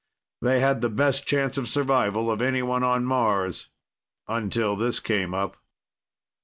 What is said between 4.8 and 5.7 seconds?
came up.